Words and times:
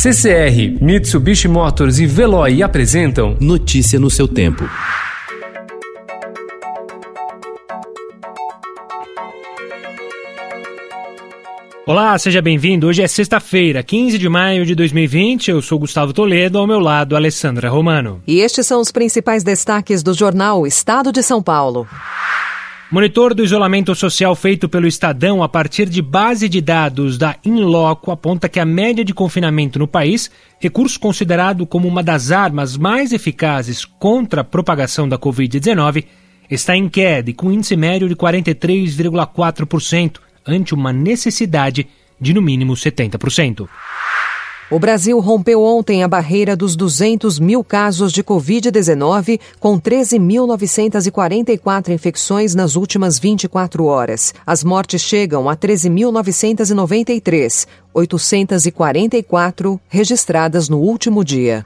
CCR, 0.00 0.80
Mitsubishi 0.80 1.48
Motors 1.48 1.98
e 1.98 2.06
Veloy 2.06 2.62
apresentam 2.62 3.36
Notícia 3.40 3.98
no 3.98 4.08
seu 4.08 4.28
tempo. 4.28 4.62
Olá, 11.84 12.16
seja 12.16 12.40
bem-vindo. 12.40 12.86
Hoje 12.86 13.02
é 13.02 13.08
sexta-feira, 13.08 13.82
15 13.82 14.18
de 14.18 14.28
maio 14.28 14.64
de 14.64 14.76
2020. 14.76 15.50
Eu 15.50 15.60
sou 15.60 15.80
Gustavo 15.80 16.12
Toledo, 16.12 16.58
ao 16.58 16.66
meu 16.66 16.78
lado, 16.78 17.16
Alessandra 17.16 17.68
Romano. 17.68 18.22
E 18.24 18.38
estes 18.38 18.68
são 18.68 18.80
os 18.80 18.92
principais 18.92 19.42
destaques 19.42 20.00
do 20.00 20.14
jornal 20.14 20.64
Estado 20.64 21.10
de 21.10 21.24
São 21.24 21.42
Paulo. 21.42 21.88
Monitor 22.90 23.34
do 23.34 23.44
isolamento 23.44 23.94
social 23.94 24.34
feito 24.34 24.66
pelo 24.66 24.86
Estadão 24.86 25.42
a 25.42 25.48
partir 25.48 25.90
de 25.90 26.00
base 26.00 26.48
de 26.48 26.62
dados 26.62 27.18
da 27.18 27.36
Inloco 27.44 28.10
aponta 28.10 28.48
que 28.48 28.58
a 28.58 28.64
média 28.64 29.04
de 29.04 29.12
confinamento 29.12 29.78
no 29.78 29.86
país, 29.86 30.30
recurso 30.58 30.98
considerado 30.98 31.66
como 31.66 31.86
uma 31.86 32.02
das 32.02 32.30
armas 32.30 32.78
mais 32.78 33.12
eficazes 33.12 33.84
contra 33.84 34.40
a 34.40 34.44
propagação 34.44 35.06
da 35.06 35.18
Covid-19, 35.18 36.06
está 36.50 36.74
em 36.74 36.88
queda 36.88 37.28
e 37.28 37.34
com 37.34 37.52
índice 37.52 37.76
médio 37.76 38.08
de 38.08 38.16
43,4% 38.16 40.16
ante 40.46 40.72
uma 40.72 40.90
necessidade 40.90 41.86
de 42.18 42.32
no 42.32 42.40
mínimo 42.40 42.72
70%. 42.72 43.68
O 44.70 44.78
Brasil 44.78 45.18
rompeu 45.18 45.62
ontem 45.62 46.02
a 46.02 46.08
barreira 46.08 46.54
dos 46.54 46.76
200 46.76 47.38
mil 47.38 47.64
casos 47.64 48.12
de 48.12 48.22
Covid-19, 48.22 49.40
com 49.58 49.80
13.944 49.80 51.88
infecções 51.88 52.54
nas 52.54 52.76
últimas 52.76 53.18
24 53.18 53.86
horas. 53.86 54.34
As 54.46 54.62
mortes 54.62 55.00
chegam 55.00 55.48
a 55.48 55.56
13.993, 55.56 57.66
844 57.94 59.80
registradas 59.88 60.68
no 60.68 60.80
último 60.80 61.24
dia. 61.24 61.64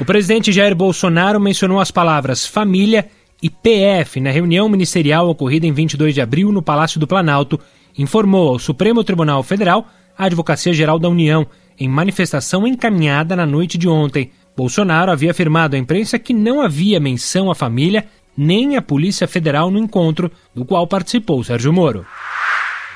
O 0.00 0.04
presidente 0.06 0.52
Jair 0.52 0.74
Bolsonaro 0.74 1.38
mencionou 1.38 1.80
as 1.80 1.90
palavras 1.90 2.46
família 2.46 3.10
e 3.42 3.50
PF 3.50 4.20
na 4.20 4.30
reunião 4.30 4.70
ministerial 4.70 5.28
ocorrida 5.28 5.66
em 5.66 5.72
22 5.72 6.14
de 6.14 6.22
abril 6.22 6.50
no 6.50 6.62
Palácio 6.62 6.98
do 6.98 7.06
Planalto, 7.06 7.60
informou 7.98 8.48
ao 8.48 8.58
Supremo 8.58 9.04
Tribunal 9.04 9.42
Federal 9.42 9.86
a 10.16 10.24
Advocacia 10.24 10.72
Geral 10.72 10.98
da 10.98 11.10
União 11.10 11.46
em 11.80 11.88
manifestação 11.88 12.66
encaminhada 12.66 13.34
na 13.34 13.46
noite 13.46 13.78
de 13.78 13.88
ontem. 13.88 14.30
Bolsonaro 14.54 15.10
havia 15.10 15.30
afirmado 15.30 15.74
à 15.74 15.78
imprensa 15.78 16.18
que 16.18 16.34
não 16.34 16.60
havia 16.60 17.00
menção 17.00 17.50
à 17.50 17.54
família 17.54 18.06
nem 18.36 18.76
à 18.76 18.82
Polícia 18.82 19.26
Federal 19.26 19.70
no 19.70 19.78
encontro 19.78 20.30
do 20.54 20.64
qual 20.64 20.86
participou 20.86 21.42
Sérgio 21.42 21.72
Moro. 21.72 22.06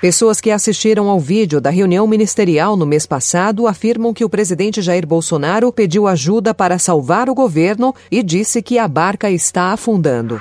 Pessoas 0.00 0.40
que 0.40 0.50
assistiram 0.50 1.10
ao 1.10 1.20
vídeo 1.20 1.60
da 1.60 1.68
reunião 1.68 2.06
ministerial 2.06 2.74
no 2.74 2.86
mês 2.86 3.04
passado 3.04 3.66
afirmam 3.66 4.14
que 4.14 4.24
o 4.24 4.30
presidente 4.30 4.80
Jair 4.80 5.06
Bolsonaro 5.06 5.70
pediu 5.70 6.06
ajuda 6.06 6.54
para 6.54 6.78
salvar 6.78 7.28
o 7.28 7.34
governo 7.34 7.94
e 8.10 8.22
disse 8.22 8.62
que 8.62 8.78
a 8.78 8.88
barca 8.88 9.30
está 9.30 9.72
afundando. 9.72 10.40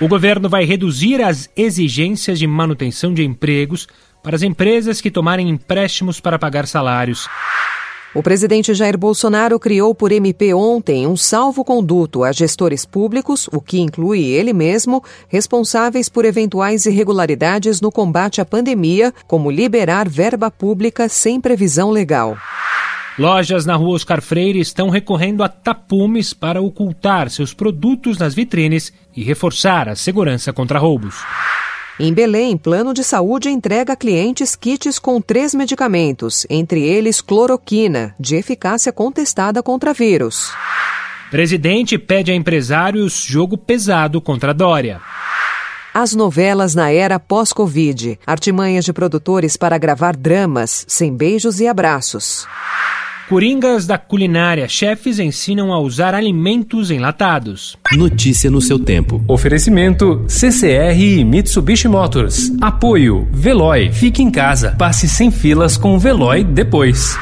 O 0.00 0.08
governo 0.08 0.48
vai 0.48 0.64
reduzir 0.64 1.20
as 1.20 1.50
exigências 1.54 2.38
de 2.38 2.46
manutenção 2.46 3.12
de 3.12 3.24
empregos 3.24 3.86
para 4.22 4.36
as 4.36 4.42
empresas 4.42 5.00
que 5.00 5.10
tomarem 5.10 5.48
empréstimos 5.48 6.20
para 6.20 6.38
pagar 6.38 6.66
salários. 6.66 7.28
O 8.14 8.22
presidente 8.22 8.72
Jair 8.72 8.96
Bolsonaro 8.96 9.60
criou 9.60 9.94
por 9.94 10.10
MP 10.10 10.54
ontem 10.54 11.06
um 11.06 11.16
salvo-conduto 11.16 12.24
a 12.24 12.32
gestores 12.32 12.86
públicos, 12.86 13.48
o 13.52 13.60
que 13.60 13.78
inclui 13.78 14.24
ele 14.24 14.54
mesmo, 14.54 15.04
responsáveis 15.28 16.08
por 16.08 16.24
eventuais 16.24 16.86
irregularidades 16.86 17.82
no 17.82 17.92
combate 17.92 18.40
à 18.40 18.46
pandemia, 18.46 19.12
como 19.26 19.50
liberar 19.50 20.08
verba 20.08 20.50
pública 20.50 21.06
sem 21.06 21.38
previsão 21.38 21.90
legal. 21.90 22.36
Lojas 23.18 23.66
na 23.66 23.76
rua 23.76 23.96
Oscar 23.96 24.22
Freire 24.22 24.60
estão 24.60 24.88
recorrendo 24.88 25.42
a 25.42 25.48
tapumes 25.48 26.32
para 26.32 26.62
ocultar 26.62 27.28
seus 27.28 27.52
produtos 27.52 28.16
nas 28.16 28.32
vitrines 28.32 28.92
e 29.14 29.22
reforçar 29.22 29.88
a 29.88 29.96
segurança 29.96 30.52
contra 30.52 30.78
roubos. 30.78 31.16
Em 32.00 32.14
Belém, 32.14 32.56
plano 32.56 32.94
de 32.94 33.02
saúde 33.02 33.50
entrega 33.50 33.94
a 33.94 33.96
clientes 33.96 34.54
kits 34.54 35.00
com 35.00 35.20
três 35.20 35.52
medicamentos, 35.52 36.46
entre 36.48 36.80
eles 36.80 37.20
cloroquina, 37.20 38.14
de 38.20 38.36
eficácia 38.36 38.92
contestada 38.92 39.64
contra 39.64 39.92
vírus. 39.92 40.52
Presidente 41.28 41.98
pede 41.98 42.30
a 42.30 42.34
empresários 42.36 43.24
jogo 43.24 43.58
pesado 43.58 44.20
contra 44.20 44.54
Dória. 44.54 45.00
As 45.92 46.14
novelas 46.14 46.72
na 46.72 46.92
era 46.92 47.18
pós-Covid, 47.18 48.20
artimanhas 48.24 48.84
de 48.84 48.92
produtores 48.92 49.56
para 49.56 49.76
gravar 49.76 50.14
dramas, 50.16 50.84
sem 50.86 51.16
beijos 51.16 51.58
e 51.58 51.66
abraços. 51.66 52.46
Coringas 53.28 53.86
da 53.86 53.98
culinária, 53.98 54.66
chefes 54.66 55.18
ensinam 55.18 55.70
a 55.70 55.78
usar 55.78 56.14
alimentos 56.14 56.90
enlatados. 56.90 57.76
Notícia 57.92 58.50
no 58.50 58.58
seu 58.58 58.78
tempo. 58.78 59.22
Oferecimento 59.28 60.24
CCR 60.26 60.98
e 60.98 61.24
Mitsubishi 61.24 61.88
Motors. 61.88 62.50
Apoio 62.58 63.28
Veloy. 63.30 63.92
Fique 63.92 64.22
em 64.22 64.30
casa. 64.30 64.74
Passe 64.78 65.06
sem 65.06 65.30
filas 65.30 65.76
com 65.76 65.94
o 65.94 65.98
Veloy 65.98 66.42
depois. 66.42 67.18